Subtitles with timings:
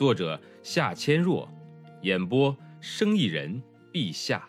[0.00, 1.46] 作者夏千若，
[2.00, 3.62] 演播生意人
[3.92, 4.48] 陛下。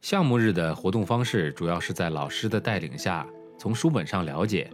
[0.00, 4.70] 项目日的活动方式主要是在老师的带领下，从书本上了解，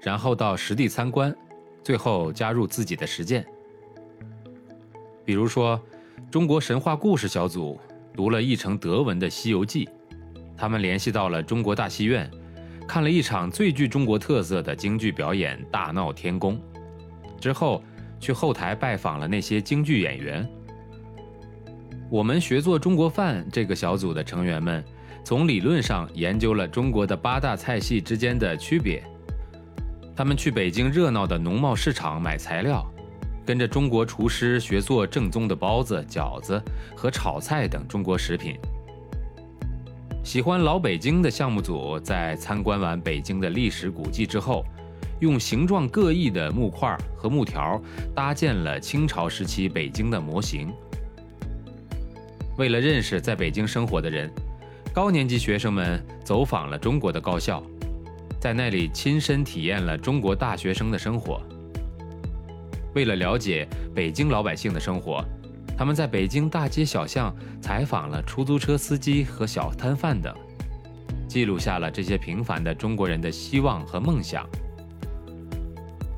[0.00, 1.36] 然后到实地参观，
[1.84, 3.46] 最后加入自己的实践。
[5.26, 5.78] 比如说，
[6.30, 7.78] 中国神话故事小组
[8.14, 9.84] 读了译成德文的《西游记》，
[10.56, 12.30] 他们联系到了中国大戏院。
[12.90, 16.56] 看了一场最具中国特色的京剧表演《大闹天宫》，
[17.40, 17.80] 之后
[18.18, 20.44] 去后台拜访了那些京剧演员。
[22.10, 24.84] 我们学做中国饭这个小组的成员们，
[25.22, 29.00] 从理论上研究了中国的八大菜系之间的区别。
[30.16, 32.84] 他们去北京热闹的农贸市场买材料，
[33.46, 36.60] 跟着中国厨师学做正宗的包子、饺子
[36.96, 38.58] 和炒菜等中国食品。
[40.30, 44.64] 喜欢老北京的项目组在参观完北京的历史古迹之后，
[45.18, 47.82] 用形状各异的木块和木条
[48.14, 50.72] 搭建了清朝时期北京的模型。
[52.56, 54.30] 为了认识在北京生活的人，
[54.94, 57.60] 高年级学生们走访了中国的高校，
[58.38, 61.42] 在那里亲身体验了中国大学生的生活。
[62.94, 65.24] 为了了解北京老百姓的生活。
[65.80, 70.36] 他们在北京大街小巷采访了出租车司机和小摊贩等，
[71.26, 74.46] 记录下了这些平凡的中国人的希望和梦想。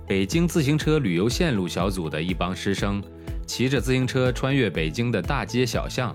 [0.04, 3.00] 北京自行车旅游线路小组的一帮师生，
[3.46, 6.12] 骑着自行车穿越北京的大街小巷，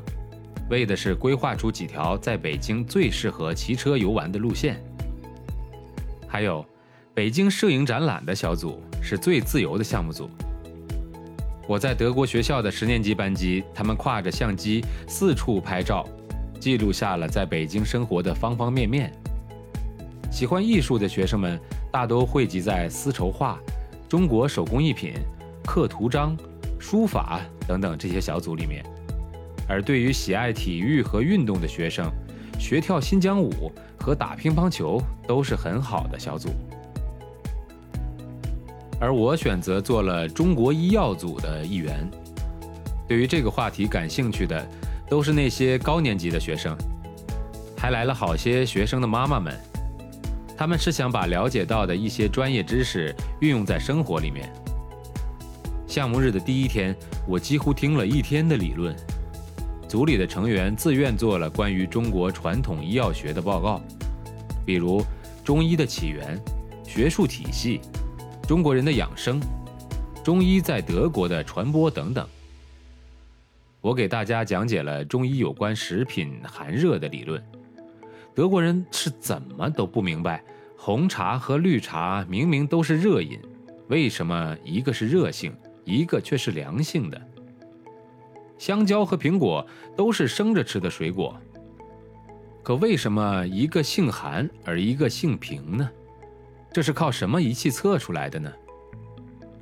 [0.70, 4.78] 为的是规划出几条在北京最适合骑车游玩的路线。
[6.28, 6.66] 还有，
[7.14, 10.30] 北京摄影展览的小组是最自由的项目组。
[11.68, 16.08] 我在德国学校的十年级班级，他们挎着相机四处拍照，
[16.62, 19.12] 记录下了在北京生活的方方面面。
[20.32, 21.60] 喜欢艺术的学生们
[21.92, 23.60] 大都汇集在丝绸画、
[24.08, 25.14] 中国手工艺品、
[25.66, 26.38] 刻图章、
[26.80, 28.82] 书法等等这些小组里面。
[29.68, 32.10] 而对于喜爱体育和运动的学生，
[32.58, 33.70] 学跳新疆舞
[34.00, 36.50] 和打乒乓球都是很好的小组。
[39.00, 42.10] 而我选择做了中国医药组的一员。
[43.08, 44.68] 对于这个话题感兴趣的，
[45.10, 46.76] 都是那些高年级的学生，
[47.78, 49.54] 还来了好些学生的妈妈们。
[50.58, 54.52] 他们是想把了解到的一些专业知识运用在生活里面。
[55.88, 56.96] 项目日的第一天，
[57.28, 58.96] 我几乎听了一天的理论。
[59.88, 63.80] 组里的成员自愿做了关于中国传统医药学的报告，
[64.66, 65.02] 比如
[65.46, 66.38] 中医的起源、
[66.84, 67.80] 学术体系。
[68.48, 69.42] 中国人的养生，
[70.24, 72.26] 中医在德国的传播等等。
[73.82, 77.44] 我给大家讲解了中医有关食品寒热的理论。
[78.34, 80.42] 德国人是怎么都不明白，
[80.78, 83.38] 红茶和绿茶明明都是热饮，
[83.90, 85.54] 为什么一个是热性，
[85.84, 87.22] 一个却是凉性的？
[88.58, 91.38] 香蕉和苹果都是生着吃的水果，
[92.64, 95.92] 可为什么一个性寒而一个性平呢？
[96.78, 98.54] 这是靠什么仪器测出来的呢？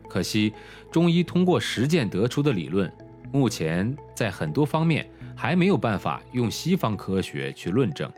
[0.10, 0.54] 可惜，
[0.92, 2.92] 中医通过实践得出的理论，
[3.32, 8.12] 目前在很多方面还没有办法用西方科学去论证。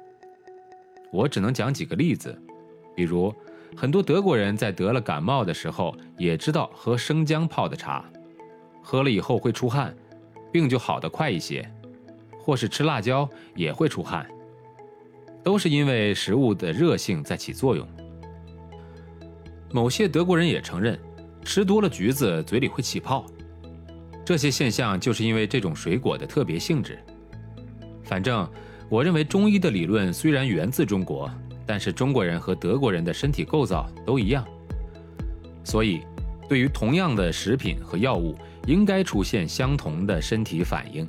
[1.12, 2.36] 我只能讲几个例子，
[2.96, 3.32] 比如，
[3.76, 8.04] 很多德国人在得了感冒的时候，也知道喝生姜泡的茶，
[8.82, 9.96] 喝了以后会出汗，
[10.52, 11.64] 病就好得快一些；
[12.40, 14.28] 或是吃辣椒也会出汗，
[15.44, 17.88] 都是因为食物的热性在起作用。
[19.78, 20.98] 某些德国人也承认，
[21.44, 23.24] 吃多了橘子嘴里会起泡，
[24.26, 26.98] 这些现象就是因为这种水果的特别性质。
[28.04, 28.50] 反正
[28.90, 31.30] 我认为中医的理论虽然源自中国，
[31.64, 34.44] 但是中国人和德国人的身体构造都一样，
[35.64, 36.02] 所以
[36.50, 38.36] 对于同样的食品和药物，
[38.66, 41.06] 应该出现相同的身体反应。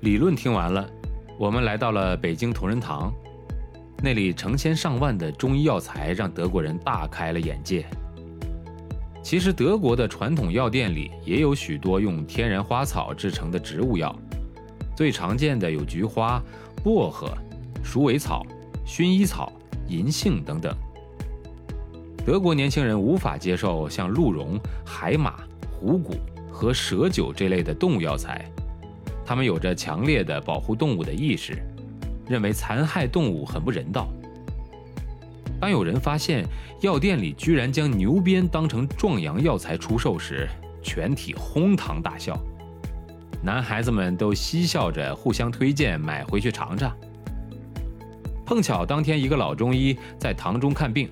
[0.00, 0.86] 理论听完了，
[1.38, 3.10] 我们来到了北京同仁堂。
[4.06, 7.84] 那里成千上万的中医药材让德国人大开了眼界。
[9.20, 14.14] 其实，德国的传统药店里也有许多用天然花草制成的植物药，
[14.94, 16.40] 最常见的有菊花、
[16.84, 17.36] 薄荷、
[17.82, 18.46] 鼠尾草、
[18.86, 19.52] 薰衣草、
[19.88, 20.72] 银杏等等。
[22.24, 25.34] 德国年轻人无法接受像鹿茸、海马、
[25.68, 26.14] 虎骨
[26.48, 28.48] 和蛇酒这类的动物药材，
[29.24, 31.60] 他们有着强烈的保护动物的意识，
[32.28, 34.08] 认为残害动物很不人道。
[35.60, 36.44] 当有人发现
[36.82, 40.48] 药店里居然将牛鞭当成壮阳药材出售时，
[40.82, 42.38] 全体哄堂大笑。
[43.42, 46.94] 男孩子们都嬉笑着互相推荐买回去尝尝。
[48.44, 51.08] 碰巧当天一个老中医在堂中看病，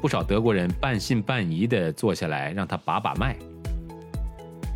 [0.00, 3.36] 不少德国人半信半疑地坐下来让他把把脉。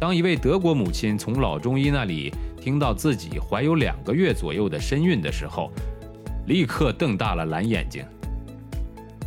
[0.01, 5.73] 当一位德国母亲从老中医那里听到自己怀有两个月左右的身孕的时候，
[6.47, 8.05] 立刻瞪大了蓝眼睛。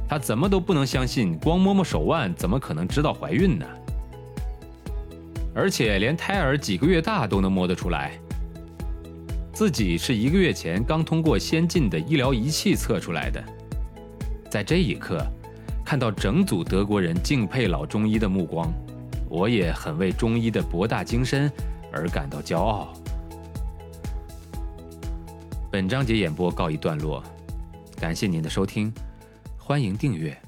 [0.08, 3.66] 她怎么都不能相信，光摸摸手腕怎么可能知道怀孕呢？
[5.54, 8.18] 而且连胎儿几个月大都能摸得出来，
[9.52, 13.44] 自己是一个月前刚通过先进的医疗仪器测出来的。
[14.50, 15.22] 在这一刻，
[15.84, 18.72] 看到整组德国人敬佩老中医的目光，
[19.28, 21.52] 我也很为中医的博大精深
[21.92, 22.94] 而感到骄傲。
[25.76, 27.22] 本章节演播告一段落，
[28.00, 28.94] 感谢您的收听，
[29.58, 30.45] 欢迎订阅。